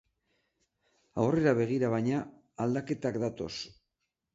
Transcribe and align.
Aurrera 1.25 1.55
begira, 1.61 1.93
baina, 1.97 2.25
aldaketak 2.67 3.25
datoz. 3.29 3.57